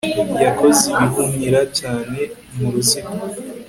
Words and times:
Yakoze 0.45 0.81
ibihunyira 0.95 1.61
cyane 1.77 2.19
muruziga 2.55 3.11